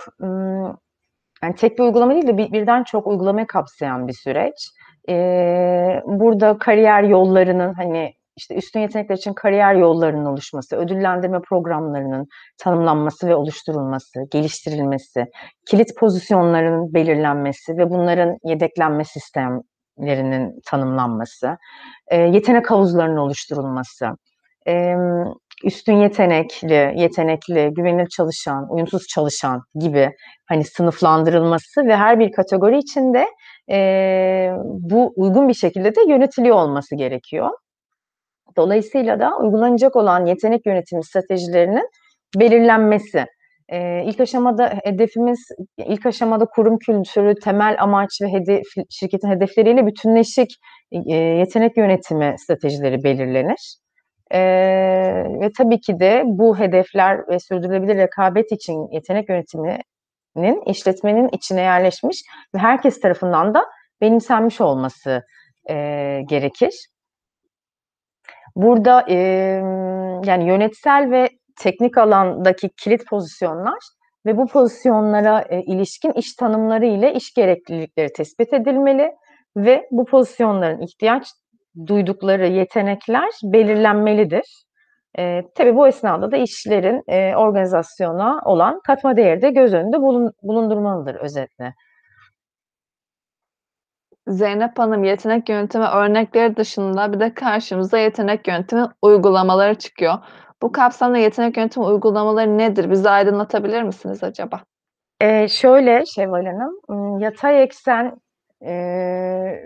[1.42, 4.70] yani tek bir uygulama değil de bir, birden çok uygulamayı kapsayan bir süreç.
[5.08, 5.14] E,
[6.06, 12.26] burada kariyer yollarının hani işte üstün yetenekler için kariyer yollarının oluşması, ödüllendirme programlarının
[12.58, 15.26] tanımlanması ve oluşturulması, geliştirilmesi,
[15.70, 21.56] kilit pozisyonların belirlenmesi ve bunların yedeklenme sistemlerinin tanımlanması,
[22.10, 24.06] e, yetenek havuzlarının oluşturulması,
[24.68, 24.94] e,
[25.64, 30.10] üstün yetenekli, yetenekli, güvenilir çalışan, uyumsuz çalışan gibi
[30.46, 33.26] hani sınıflandırılması ve her bir kategori içinde
[33.70, 37.50] e, bu uygun bir şekilde de yönetiliyor olması gerekiyor.
[38.56, 41.88] Dolayısıyla da uygulanacak olan yetenek yönetimi stratejilerinin
[42.36, 43.24] belirlenmesi.
[43.72, 50.50] Ee, ilk aşamada hedefimiz, ilk aşamada kurum kültürü, temel amaç ve hedef, şirketin hedefleriyle bütünleşik
[50.92, 53.76] e, yetenek yönetimi stratejileri belirlenir.
[54.32, 54.40] Ee,
[55.40, 62.22] ve tabii ki de bu hedefler ve sürdürülebilir rekabet için yetenek yönetiminin işletmenin içine yerleşmiş
[62.54, 63.64] ve herkes tarafından da
[64.00, 65.22] benimsenmiş olması
[65.70, 65.74] e,
[66.28, 66.86] gerekir.
[68.56, 69.16] Burada e,
[70.24, 71.28] yani yönetsel ve
[71.60, 73.78] teknik alandaki kilit pozisyonlar
[74.26, 79.12] ve bu pozisyonlara e, ilişkin iş tanımları ile iş gereklilikleri tespit edilmeli
[79.56, 81.26] ve bu pozisyonların ihtiyaç
[81.86, 84.64] duydukları yetenekler belirlenmelidir.
[85.18, 90.32] E, tabii bu esnada da işlerin e, organizasyona olan katma değeri de göz önünde bulun,
[90.42, 91.74] bulundurmalıdır özetle.
[94.30, 100.14] Zeynep Hanım, yetenek yönetimi örnekleri dışında bir de karşımıza yetenek yönetimi uygulamaları çıkıyor.
[100.62, 102.90] Bu kapsamda yetenek yönetimi uygulamaları nedir?
[102.90, 104.60] Bizi aydınlatabilir misiniz acaba?
[105.20, 108.16] Eee, şöyle Şevval Hanım, yatay eksen
[108.62, 108.72] e,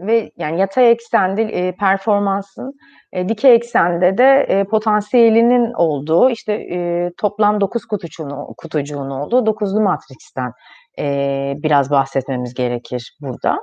[0.00, 2.72] ve yani yatay eksende e, performansın,
[3.12, 9.81] e, dikey eksende de e, potansiyelinin olduğu işte e, toplam 9 kutucuğun, kutucuğun olduğu dokuzlu
[9.81, 10.53] matriksten
[10.98, 13.59] e, biraz bahsetmemiz gerekir burada.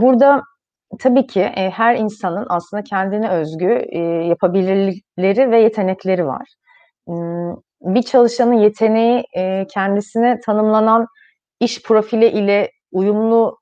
[0.00, 0.42] Burada
[1.00, 6.48] tabii ki e, her insanın aslında kendine özgü e, yapabilirlikleri ve yetenekleri var.
[7.82, 11.06] Bir çalışanın yeteneği e, kendisine tanımlanan
[11.60, 13.58] iş profili ile uyumlu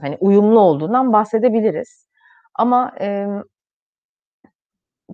[0.00, 2.08] hani uyumlu olduğundan bahsedebiliriz.
[2.54, 3.26] Ama e,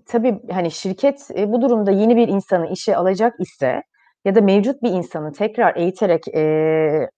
[0.07, 3.83] tabii hani şirket e, bu durumda yeni bir insanı işe alacak ise
[4.25, 7.09] ya da mevcut bir insanı tekrar eğiterek e,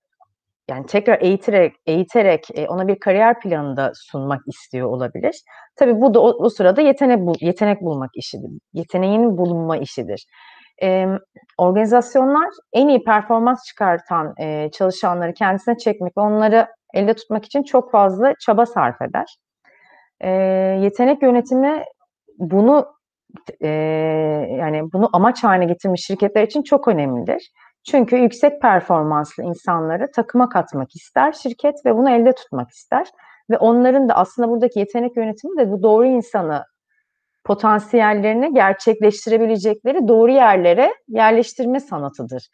[0.71, 5.43] yani tekrar eğiterek eğiterek e, ona bir kariyer planı da sunmak istiyor olabilir.
[5.77, 8.51] Tabii bu da o, o sırada yetenek bul, yetenek bulmak işidir.
[8.73, 10.27] Yeteneğin bulunma işidir.
[10.79, 11.19] Emm,
[11.59, 17.91] organizasyonlar en iyi performans çıkartan, eee, çalışanları kendisine çekmek ve onları elde tutmak için çok
[17.93, 19.37] fazla çaba sarf eder.
[20.25, 20.31] Eee,
[20.83, 21.85] yetenek yönetimi
[22.39, 22.87] bunu
[23.61, 23.69] eee,
[24.59, 27.51] yani bunu amaç hâline getirmiş şirketler için çok önemlidir.
[27.91, 33.07] Çünkü yüksek performanslı insanları takıma katmak ister şirket ve bunu elde tutmak ister
[33.51, 36.65] ve onların da aslında buradaki yetenek yönetimi de bu doğru insanı
[37.45, 42.49] potansiyellerini gerçekleştirebilecekleri doğru yerlere yerleştirme sanatıdır.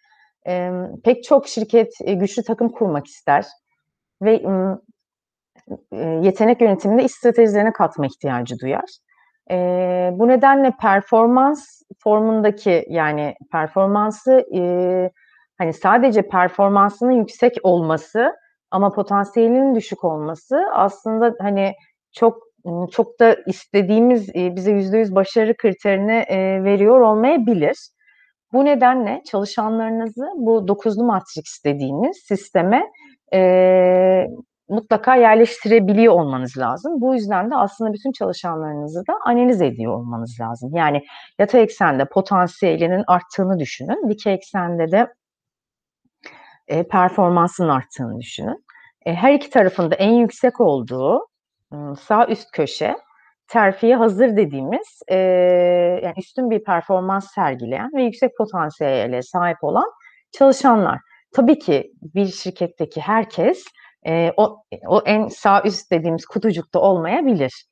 [0.47, 3.47] Emm, pek çok şirket, eee, güçlü takım kurmak ister
[4.23, 4.41] ve,
[5.93, 8.99] eee, yetenek yönetiminde stratejilerine katma ihtiyacı duyar.
[9.51, 15.11] Eee, bu nedenle performans formundaki yani performansı, eee,
[15.59, 18.33] hani, sadece performansının yüksek olması
[18.71, 21.73] ama potansiyelinin düşük olması aslında, hani,
[22.13, 22.43] çok,
[22.93, 26.25] çok da istediğimiz, bize %100 başarı kriterini,
[26.65, 27.77] veriyor olmayabilir.
[28.53, 32.83] Bu nedenle çalışanlarınızı bu dokuzlu matriks dediğimiz sisteme,
[34.69, 37.01] mutlaka yerleştirebiliyor olmanız lazım.
[37.01, 40.71] Bu yüzden de aslında bütün çalışanlarınızı da analiz ediyor olmanız lazım.
[40.75, 41.03] Yani
[41.39, 45.09] yatay eksende potansiyelinin arttığını düşünün, dikey eksende de
[46.71, 48.65] eee, performansının arttığını düşünün.
[49.07, 51.27] Eee, her iki tarafın da en yüksek olduğu,
[52.01, 52.97] sağ üst köşe
[53.49, 55.17] terfiye hazır dediğimiz, eee,
[56.05, 59.91] yani üstün bir performans sergileyen ve yüksek potansiyele sahip olan
[60.33, 60.99] çalışanlar.
[61.35, 63.65] Tabii ki bir şirketteki herkes,
[64.09, 67.67] eee, o o en sağ üst dediğimiz kutucukta olmayabilir.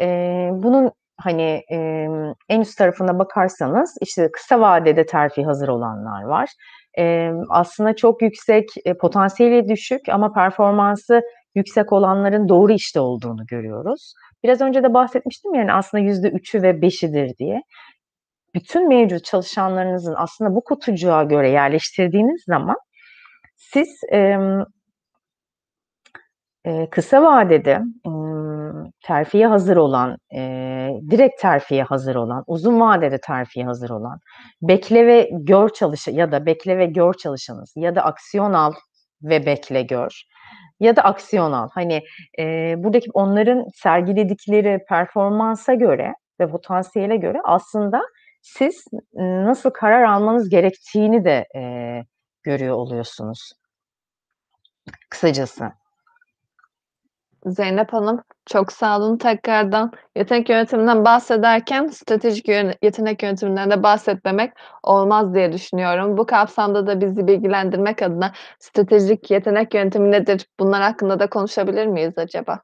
[0.00, 6.50] Eee, bunun, hani, emm, en üst tarafına bakarsanız, işte, kısa vadede terfiye hazır olanlar var.
[6.98, 11.22] Emm, aslında çok yüksek, eee, potansiyeli düşük ama performansı
[11.56, 14.14] yüksek olanların doğru işte olduğunu görüyoruz.
[14.44, 17.62] Biraz önce de bahsetmiştim ya, hani, aslında %3'ü ve 5'idir diye.
[18.56, 22.76] Bütün mevcut çalışanlarınızın aslında bu kutucuğa göre yerleştirdiğiniz zaman
[23.56, 24.64] siz, emm
[26.66, 33.66] eee, kısa vadede, ımm, terfiye hazır olan, eee, direkt terfiye hazır olan, uzun vadede terfiye
[33.66, 34.18] hazır olan,
[34.62, 38.72] bekle ve gör çalışa ya da bekle ve gör çalışanınız ya da aksiyon al
[39.22, 40.22] ve bekle gör
[40.80, 41.68] ya da aksiyon al.
[41.74, 42.02] Hani,
[42.38, 48.02] eee, buradaki onların sergiledikleri performansa göre ve potansiyele göre aslında
[48.42, 48.84] siz
[49.18, 52.04] nasıl karar almanız gerektiğini de, eee,
[52.44, 53.52] görüyor oluyorsunuz.
[55.10, 55.72] Kısacası.
[57.46, 59.92] Zeynep Hanım, çok sağ olun tekrardan.
[60.16, 62.48] Yetenek yönetiminden bahsederken stratejik
[62.82, 66.16] yetenek yönetiminden de bahsetmemek olmaz diye düşünüyorum.
[66.16, 70.46] Bu kapsamda da bizi bilgilendirmek adına stratejik yetenek yönetimi nedir?
[70.60, 72.60] Bunlar hakkında da konuşabilir miyiz acaba?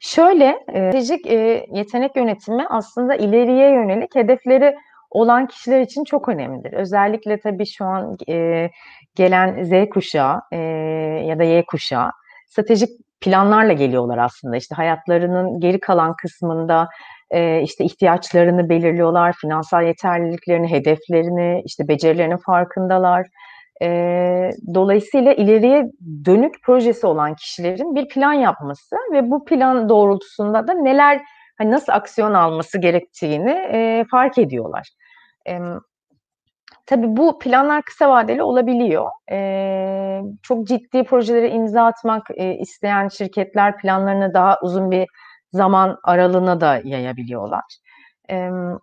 [0.00, 4.74] Şöyle, eee, stratejik, eee, yetenek yönetimi aslında ileriye yönelik hedefleri
[5.10, 6.72] olan kişiler için çok önemlidir.
[6.72, 8.70] Özellikle tabii şu an, eee,
[9.14, 10.40] gelen Z kuşağı,
[11.26, 12.10] ya da Y kuşağı
[12.50, 12.88] stratejik
[13.20, 14.56] planlarla geliyorlar aslında.
[14.56, 16.88] İşte, hayatlarının geri kalan kısmında,
[17.34, 23.26] eee, işte, ihtiyaçlarını belirliyorlar, finansal yeterliliklerini, hedeflerini, işte, becerilerinin farkındalar.
[23.80, 25.84] Eee, dolayısıyla ileriye
[26.24, 31.20] dönük projesi olan kişilerin bir plan yapması ve bu plan doğrultusunda da neler,
[31.58, 34.88] hani, nasıl aksiyon alması gerektiğini, eee, fark ediyorlar.
[35.46, 35.80] Emm,
[36.88, 39.06] tabii bu planlar kısa vadeli olabiliyor.
[39.30, 45.08] Eee, çok ciddi projelere imza atmak, eee, isteyen şirketler planlarını daha uzun bir
[45.52, 47.64] zaman aralığına da yayabiliyorlar.
[48.28, 48.78] Emm,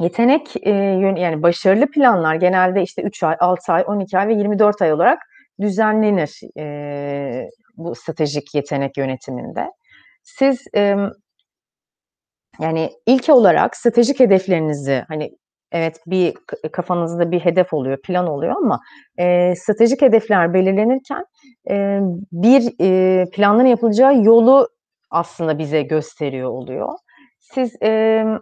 [0.00, 4.82] yetenek, yön yani başarılı planlar genelde, işte, 3 ay, 6 ay, 12 ay ve 24
[4.82, 5.18] ay olarak
[5.60, 9.70] düzenlenir, eee, bu stratejik yetenek yönetiminde.
[10.24, 11.10] Siz, emm
[12.60, 15.30] yani ilk olarak stratejik hedeflerinizi, hani,
[15.72, 18.80] evet, bir k kafanızda bir hedef oluyor, plan oluyor ama,
[19.18, 21.24] eee, stratejik hedefler belirlenirken,
[21.70, 22.00] eee,
[22.32, 24.68] bir, eee, planların yapılacağı yolu
[25.10, 26.88] aslında bize gösteriyor oluyor.
[27.40, 28.38] Siz, emm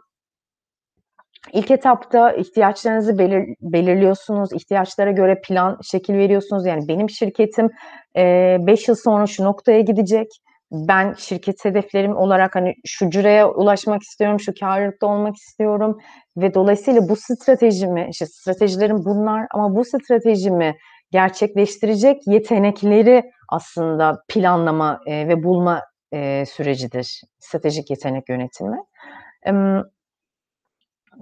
[1.52, 6.66] ilk etapta ihtiyaçlarınızı belir belirliyorsunuz, ihtiyaçlara göre plan, şekil veriyorsunuz.
[6.66, 7.70] Yani benim şirketim,
[8.16, 10.26] eee, 5 yıl sonra şu noktaya gidecek.
[10.72, 15.98] Ben şirket hedeflerim olarak, hani, şu ciraya ulaşmak istiyorum, şu kârlılıkta olmak istiyorum
[16.36, 20.76] ve dolayısıyla bu stratejimi, işte, stratejilerim bunlar ama bu stratejimi
[21.10, 28.76] gerçekleştirecek yetenekleri aslında planlama, eee, ve bulma, eee, sürecidir stratejik yetenek yönetimi.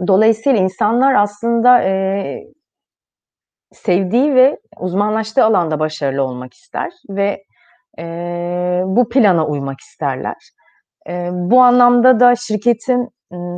[0.06, 2.46] Dolayısıyla insanlar aslında, eee,
[3.72, 7.44] sevdiği ve uzmanlaştığı alanda başarılı olmak ister ve,
[7.98, 10.36] eee, bu plana uymak isterler.
[11.08, 13.08] Eee, bu anlamda da şirketin,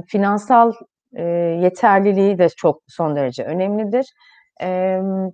[0.08, 0.72] finansal,
[1.16, 1.24] Eee,
[1.62, 4.06] yeterliliği de çok son derece önemlidir.
[4.60, 5.30] Emm,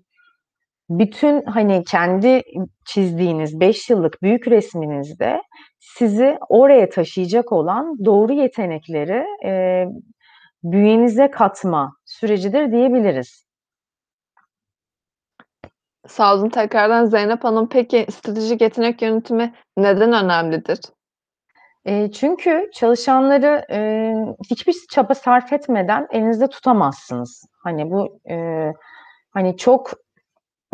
[0.90, 2.42] bütün, hani, kendi
[2.86, 5.42] çizdiğiniz 5 yıllık büyük resminizde
[5.80, 9.88] sizi oraya taşıyacak olan doğru yetenekleri, eee,
[10.64, 13.46] bünyenize katma sürecidir diyebiliriz.
[16.08, 17.04] Sağ olun tekrardan.
[17.04, 20.78] Zeynep Hanım, peki stratejik yetenek yönetimi neden önemlidir?
[21.86, 24.16] Eee, çünkü çalışanları, eee,
[24.50, 27.44] hiçbir çaba sarf etmeden elinizde tutamazsınız.
[27.64, 28.74] Hani, bu, eee,
[29.30, 29.90] hani, çok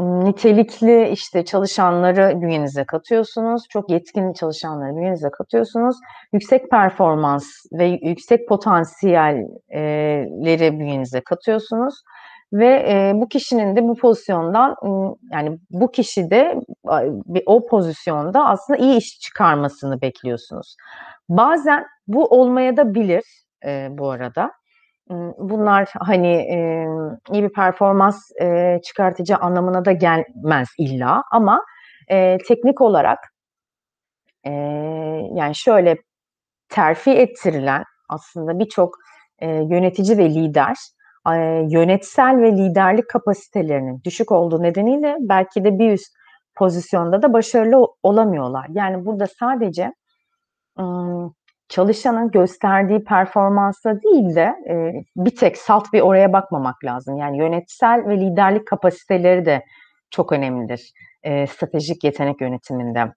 [0.00, 5.96] nitelikli, işte, çalışanları bünyenize katıyorsunuz, çok yetkin çalışanları bünyenize katıyorsunuz.
[6.34, 9.36] Yüksek performans ve yüksek potansiyel
[9.72, 11.94] eee, leri bünyenize katıyorsunuz
[12.52, 16.54] ve, eee, bu kişinin de bu pozisyondan, ımm, yani, bu kişi de
[17.46, 20.76] o pozisyonda aslında iyi iş çıkarmasını bekliyorsunuz.
[21.28, 23.24] Bazen bu olmayadabilir,
[23.64, 24.52] eee, bu arada.
[25.38, 31.60] Bunlar, hani, emm, iyi bir performans, eee, çıkartacağı anlamına da gelmez illa ama,
[32.10, 33.18] eee, teknik olarak,
[34.46, 34.52] eee,
[35.34, 35.96] yani, şöyle,
[36.70, 38.94] terfi ettirilen aslında birçok,
[39.42, 40.76] eee, yönetici ve lider,
[41.68, 46.14] yönetsel ve liderlik kapasitelerinin düşük olduğu nedeniyle belki de bir üst
[46.54, 48.66] pozisyonda da başarılı olamıyorlar.
[48.70, 49.92] Yani, burada sadece,
[51.68, 54.54] çalışanın gösterdiği performansa değil de,
[55.16, 57.16] bir tek salt bir oraya bakmamak lazım.
[57.16, 59.64] Yani, yönetsel ve liderlik kapasiteleri de
[60.10, 60.92] çok önemlidir,
[61.48, 63.12] stratejik yetenek yönetiminde.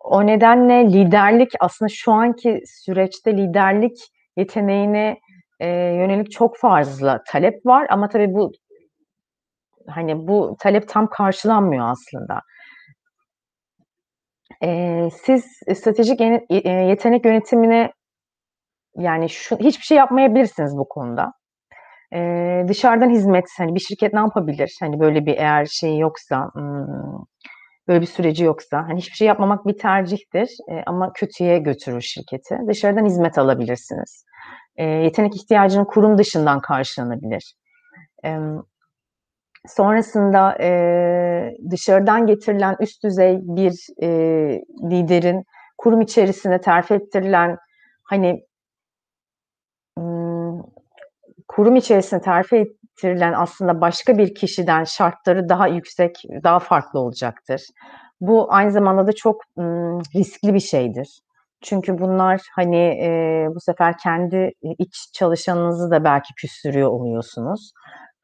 [0.00, 3.98] O nedenle liderlik aslında şu anki süreçte liderlik
[4.36, 5.18] yeteneğine,
[5.62, 8.52] eee, yönelik çok fazla talep var ama tabii bu
[9.88, 12.40] hani, bu talep tam karşılanmıyor aslında.
[14.62, 15.44] Eee, siz
[15.74, 17.92] stratejik yene eee, yetenek yönetimine
[18.96, 21.32] yani, şu hiçbir şey yapmayabilirsiniz bu konuda.
[22.12, 24.76] Eee, dışarıdan hizmet, hani, bir şirket ne yapabilir?
[24.80, 26.50] Hani, böyle bir eğer şeyi yoksa,
[27.88, 32.58] böyle bir süreci yoksa, hani, hiçbir şey yapmamak bir tercihtir, eee, ama kötüye götürür şirketi.
[32.68, 34.24] Dışarıdan hizmet alabilirsiniz.
[34.78, 37.54] Eee, yetenek ihtiyacının kurum dışından karşılanabilir.
[38.24, 38.62] Emm,
[39.68, 45.44] sonrasında, eee, dışarıdan getirilen üst düzey bir, eee, liderin
[45.78, 47.58] kurum içerisinde terfi ettirilen,
[48.04, 48.44] hani
[49.98, 50.62] ımm,
[51.48, 57.62] kurum içerisinde terfi ettirilen aslında başka bir kişiden şartları daha yüksek, daha farklı olacaktır.
[58.20, 61.20] Bu aynı zamanda da çok, ımm, riskli bir şeydir.
[61.62, 67.72] Çünkü bunlar, hani, eee, bu sefer kendi iç çalışanınızı da belki küstürüyor oluyorsunuz.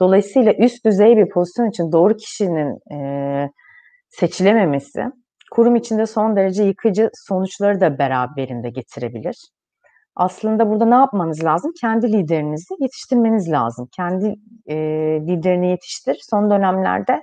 [0.00, 3.50] Dolayısıyla üst düzey bir pozisyon için doğru kişinin, eee,
[4.10, 5.04] seçilememesi
[5.52, 9.36] kurum içinde son derece yıkıcı sonuçları da beraberinde getirebilir.
[10.16, 11.72] Aslında burada ne yapmanız lazım?
[11.80, 13.88] Kendi liderinizi yetiştirmeniz lazım.
[13.96, 14.34] Kendi,
[14.66, 16.18] eee, liderini yetiştir.
[16.30, 17.22] Son dönemlerde,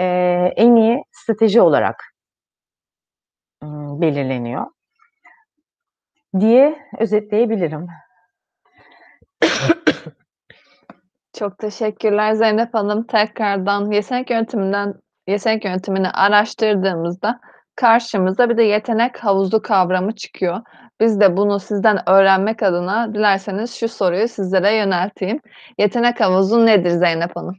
[0.00, 1.96] eee, en iyi strateji olarak
[4.00, 4.66] belirleniyor
[6.40, 7.86] diye özetleyebilirim.
[11.38, 13.06] Çok teşekkürler Zeynep Hanım.
[13.06, 14.94] Tekrardan yetenek yönetiminden
[15.26, 17.40] yetenek yönetimini araştırdığımızda
[17.76, 20.60] karşımıza bir de yetenek havuzu kavramı çıkıyor.
[21.00, 25.40] Biz de bunu sizden öğrenmek adına dilerseniz şu soruyu sizlere yönelteyim.
[25.78, 27.56] Yetenek havuzu nedir Zeynep Hanım?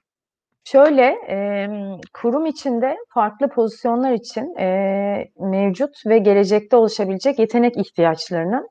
[0.65, 8.67] Şöyle, emm, kurum içinde farklı pozisyonlar için, eee, mevcut ve gelecekte oluşabilecek yetenek ihtiyaçlarının,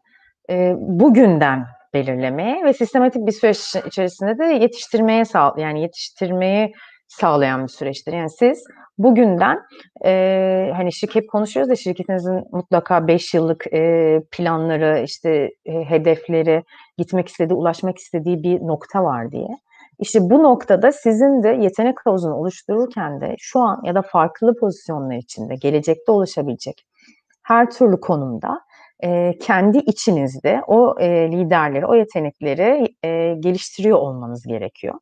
[0.49, 6.73] eee, bugünden belirlemeye ve sistematik bir süreç içerisinde de yetiştirmeye sağ yani, yetiştirmeyi
[7.09, 8.13] sağlayan bir süreçtir.
[8.13, 8.65] Yani, siz
[8.99, 9.59] bugünden,
[10.05, 16.63] eee, hani, şirk hep konuşuyoruz ya şirketinizin mutlaka 5 yıllık, eee, planları, işte, eee, hedefleri,
[16.99, 19.49] gitmek istediği, ulaşmak istediği bir nokta var diye.
[20.03, 25.17] İşte, bu noktada sizin de yetenek havuzunu oluştururken de şu an ya da farklı pozisyonlar
[25.17, 26.87] içinde gelecekte oluşabilecek
[27.43, 28.61] her türlü konumda,
[29.03, 34.95] eee, kendi içinizde o, eee, liderleri, o yetenekleri, eee, geliştiriyor olmanız gerekiyor.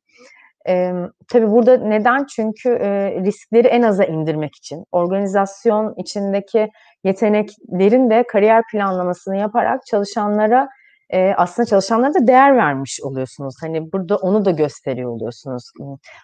[0.66, 2.26] Emm, tabii burada neden?
[2.36, 6.70] Çünkü, eee, riskleri en aza indirmek için, organizasyon içindeki
[7.04, 10.68] yeteneklerin de kariyer planlamasını yaparak çalışanlara,
[11.12, 13.54] eee, aslında çalışanlara da değer vermiş oluyorsunuz.
[13.62, 15.70] Hani, burada onu da gösteriyor oluyorsunuz.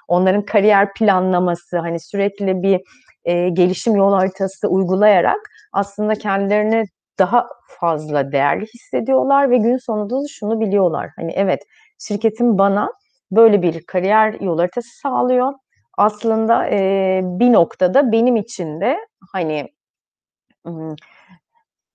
[0.09, 2.81] Onların kariyer planlaması, hani, sürekli bir,
[3.25, 5.39] eee, gelişim yol haritası uygulayarak
[5.73, 6.85] aslında kendilerini
[7.19, 7.47] daha
[7.81, 11.63] fazla değerli hissediyorlar ve gün sonunda da şunu biliyorlar: Hani, evet,
[11.99, 12.93] şirketim bana
[13.33, 15.53] böyle bir kariyer yol haritası sağlıyor.
[15.99, 18.97] Aslında, eee, bir noktada benim için de,
[19.33, 19.69] hani,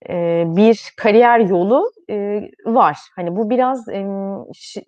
[0.08, 2.98] eee, bir kariyer yolu, eee, var.
[3.16, 3.88] Hani, bu biraz,
[4.54, 4.82] şi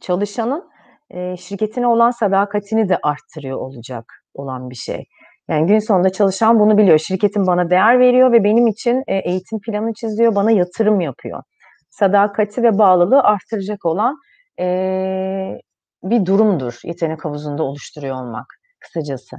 [0.00, 0.70] çalışanın,
[1.14, 4.04] eee, şirketine olan sadakatini de arttırıyor olacak
[4.34, 5.04] olan bir şey.
[5.50, 6.98] Yani, gün sonunda çalışan bunu biliyor.
[6.98, 11.42] Şirketim bana değer veriyor ve benim için, eee, eğitim planı çiziyor, bana yatırım yapıyor.
[11.90, 14.16] Sadakati ve bağlılığı arttıracak olan,
[14.58, 15.60] eee,
[16.04, 18.46] bir durumdur yetenek havuzunda oluşturuyor olmak
[18.80, 19.36] kısacası.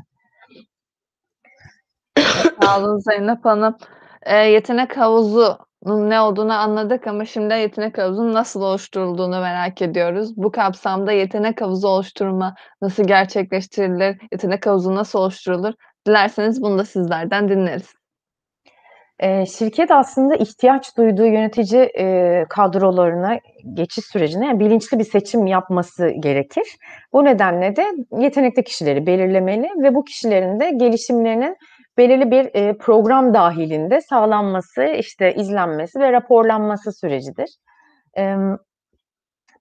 [2.61, 3.77] Sağ olun Zeynep Hanım.
[4.29, 10.37] Eee, yetenek havuzunun ne olduğunu anladık ama şimdi yetenek havuzunun nasıl oluşturulduğunu merak ediyoruz.
[10.37, 14.17] Bu kapsamda yetenek havuzu oluşturma nasıl gerçekleştirilir?
[14.31, 15.73] Yetenek havuzu nasıl oluşturulur?
[16.07, 17.93] Dilerseniz bunu da sizlerden dinleriz.
[19.23, 23.37] Eee, şirket aslında ihtiyaç duyduğu yönetici, eee, kadrolarına
[23.73, 26.63] geçiş sürecinde, yani, bilinçli bir seçim yapması gerekir.
[27.13, 27.85] Bu nedenle de
[28.19, 31.57] yetenekli kişileri belirlemeli ve bu kişilerin de gelişimlerinin
[31.97, 37.49] belirli bir, eee, program dâhilinde sağlanması, işte, izlenmesi ve raporlanması sürecidir.
[38.15, 38.57] Emm,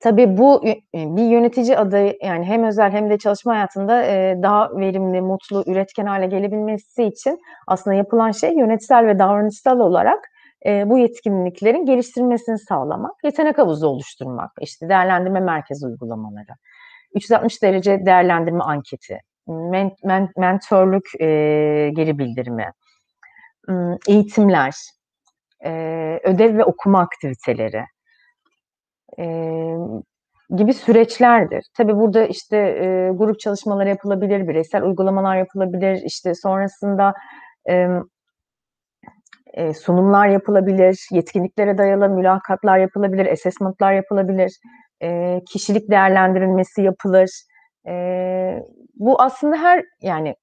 [0.01, 4.71] tabii bu eee, bir yönetici adayı, yani, hem özel hem de çalışma hayatında, eee, daha
[4.79, 10.21] verimli, mutlu, üretken hâle gelebilmesi için aslında yapılan şey yönetsel ve davranışsal olarak,
[10.67, 16.55] eee, bu yetkinliklerin geliştirilmesini sağlamak, yetenek havuzu oluşturmak, işte, değerlendirme merkezi uygulamaları,
[17.15, 22.67] 360 derece değerlendirme anketi, men men mentörlük, eee, geri bildirimi,
[24.09, 24.75] eğitimler,
[25.65, 27.85] eee, ödev ve okuma aktiviteleri,
[29.19, 30.03] emm,
[30.57, 31.65] gibi süreçlerdir.
[31.79, 37.15] Tabii burada, işte, eee, grup çalışmaları yapılabilir, bireysel uygulamalar yapılabilir, işte, sonrasında,
[37.67, 38.03] emm,
[39.57, 44.53] eee, sunumlar yapılabilir, yetkinliklere dayalı mülakatlar yapılabilir, assessment'lar yapılabilir,
[45.03, 47.31] eee, kişilik değerlendirilmesi yapılır.
[47.87, 48.65] Eee,
[48.97, 50.37] bu aslında her, yani,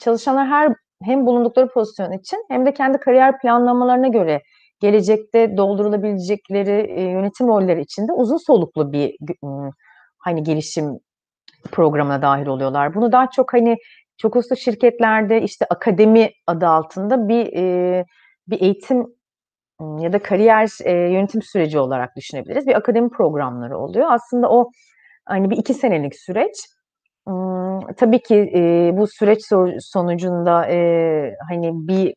[0.00, 4.42] çalışanlar her hem bulundukları pozisyon için hem de kendi kariyer planlamalarına göre
[4.80, 9.70] gelecekte doldurulabilecekleri, eee, yönetim rolleri için de uzun soluklu bir ımm,
[10.18, 10.98] hani, gelişim
[11.72, 12.94] programına dâhil oluyorlar.
[12.96, 13.76] Bunu daha çok, hani,
[14.18, 18.06] çok uluslu şirketlerde, işte, akademi adı altında bir, eee,
[18.48, 19.06] bir eğitim,
[20.00, 22.66] ya da kariyer, eee, yönetim süreci olarak düşünebiliriz.
[22.66, 24.06] Bir akademi programları oluyor.
[24.12, 24.70] Aslında o,
[25.28, 26.56] hani, bir 2 senelik süreç.
[27.28, 32.14] Imm, tabii ki, eee, bu süreç so sonucunda, eee, hani, bir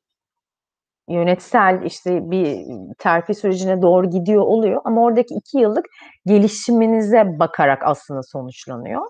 [1.09, 2.65] yönetsel, işte, bir
[2.99, 5.85] terfi sürecine doğru gidiyor oluyor ama oradaki 2 yıllık
[6.25, 9.01] gelişiminize bakarak aslında sonuçlanıyor.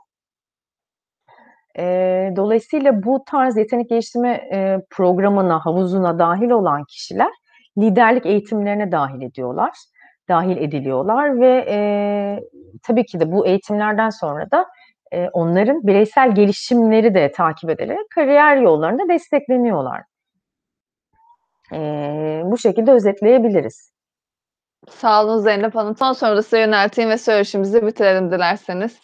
[1.78, 7.30] Eee, dolayısıyla bu tarz yetenek geliştirme, eee, programına, havuzuna dâhil olan kişiler
[7.78, 9.72] liderlik eğitimlerine dâhil ediyorlar
[10.32, 12.44] dâhil ediliyorlar ve, eee,
[12.84, 14.66] tabii ki de bu eğitimlerden sonra da,
[15.14, 20.04] eee, onların bireysel gelişimleri de takip edilerek kariyer yollarında destekleniyorlar.
[21.72, 23.92] Eee, bu şekilde özetleyebiliriz.
[24.90, 25.96] Sağ olun Zeynep Hanım.
[25.98, 29.00] Son sorumu da size yönelteyim ve söyleşimizi bitirelim dilerseniz.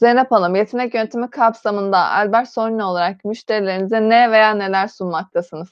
[0.00, 5.68] Zeynep Hanım, yetenek yönetimi kapsamında Albert Sorino olarak müşterilerinize ne veya neler sunmaktasınız?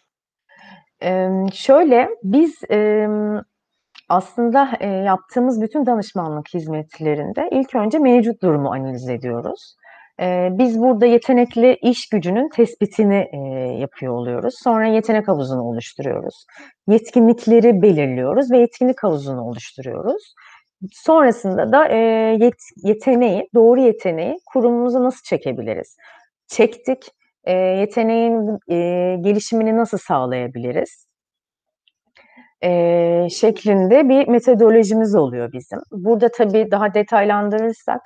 [1.00, 3.40] Emm, şöyle, biz, emm,
[4.09, 9.76] aslında, eee, yaptığımız bütün danışmanlık hizmetlerinde ilk önce mevcut durumu analiz ediyoruz.
[10.20, 14.55] Eee, biz burada yetenekli iş gücünün tespitini, eee, yapıyor oluyoruz.
[14.64, 16.46] Sonra yetenek havuzunu oluşturuyoruz.
[16.88, 20.34] Yetkinlikleri belirliyoruz ve yetkinlik havuzunu oluşturuyoruz.
[20.92, 25.96] Sonrasında da, eee, yet yeteneği, doğru yeteneği kurumumuza nasıl çekebiliriz?
[26.48, 27.02] Çektik,
[27.46, 31.07] eee, yeteneğin, eee, gelişimini nasıl sağlayabiliriz?
[32.65, 35.81] Eee, şeklinde bir metodolojimiz oluyor bizim.
[35.93, 38.01] Burada tabii daha detaylandırırsak,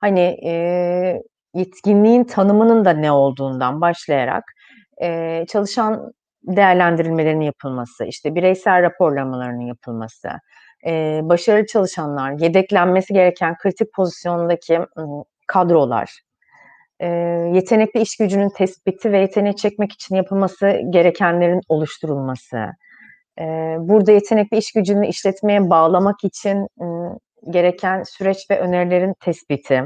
[0.00, 1.22] hani, eee,
[1.54, 4.44] yetkinliğin tanımının da ne olduğundan başlayarak,
[5.02, 6.12] eee, çalışan
[6.44, 10.28] değerlendirilmelerinin yapılması, işte, bireysel raporlamalarının yapılması,
[10.86, 14.80] eee, başarılı çalışanlar, yedeklenmesi gereken kritik pozisyondaki,
[15.48, 16.20] kadrolar,
[17.02, 17.08] eee,
[17.54, 22.58] yetenekli iş gücünün tespiti ve yeteneği çekmek için yapılması gerekenlerin oluşturulması,
[23.80, 27.18] burada yetenekli iş gücünü işletmeye bağlamak için, ımm,
[27.50, 29.84] gereken süreç ve önerilerin tespiti,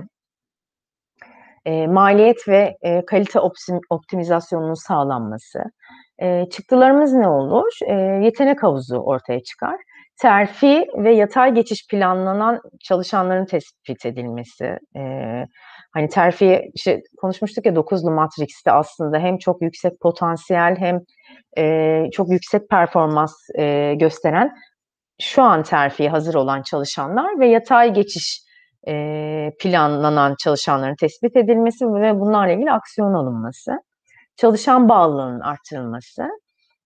[1.66, 3.40] eee, maliyet ve, eee, kalite
[3.90, 5.59] optimizasyonunun sağlanması.
[6.22, 7.72] Eee, çıktılarımız ne olur?
[8.24, 9.76] Yetenek havuzu ortaya çıkar.
[10.22, 14.78] Terfi ve yatay geçiş planlanan çalışanların tespit edilmesi.
[14.96, 15.46] Eee,
[15.94, 21.00] hani, terfi, işte, konuşmuştuk ya 9'lu Matrix'te aslında hem çok yüksek potansiyel hem,
[21.56, 24.50] eee, çok yüksek performans, eee, gösteren,
[25.22, 28.42] şu an terfiye hazır olan çalışanlar ve yatay geçiş,
[28.86, 33.72] eee, planlanan çalışanların tespit edilmesi ve bunlarla ilgili aksiyon alınması.
[34.36, 36.24] Çalışan bağlılığının arttırılması.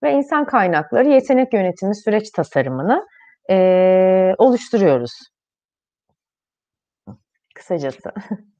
[0.04, 3.06] ve insan kaynakları yetenek yönetimi süreç tasarımını,
[3.50, 5.12] eee, oluşturuyoruz.
[7.54, 8.12] Kısacası.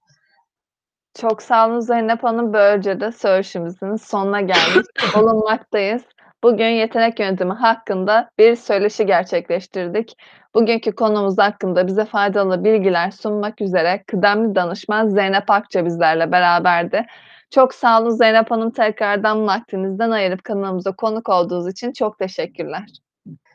[1.21, 2.53] Çok sağ olun Zeynep Hanım.
[2.53, 4.87] Böylece de söyleşimizin sonuna gelmiş
[5.17, 6.03] bulunmaktayız.
[6.43, 10.17] Bugün yetenek yönetimi hakkında bir söyleşi gerçekleştirdik.
[10.55, 17.07] Bugünkü konumuz hakkında bize faydalı bilgiler sunmak üzere kıdemli danışman Zeynep Akça bizlerle beraberdi.
[17.51, 18.71] Çok sağ olun Zeynep Hanım.
[18.71, 22.85] Tekrardan vaktinizden ayırıp kanalımıza konuk olduğunuz için çok teşekkürler.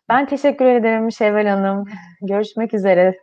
[0.10, 1.86] Ben teşekkür ederim Şevval Hanım.
[2.22, 3.20] Görüşmek üzere.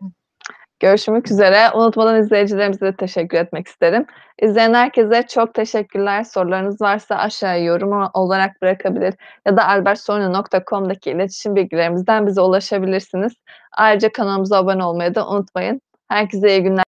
[0.80, 1.70] Görüşmek üzere.
[1.74, 4.06] Unutmadan izleyicilerimize de teşekkür etmek isterim.
[4.42, 6.24] İzleyen herkese çok teşekkürler.
[6.24, 9.14] Sorularınız varsa aşağıya yorum olarak bırakabilir
[9.46, 13.32] ya da albertsorno.com'daki iletişim bilgilerimizden bize ulaşabilirsiniz.
[13.76, 15.80] Ayrıca kanalımıza abone olmayı da unutmayın.
[16.08, 16.84] Herkese iyi günler.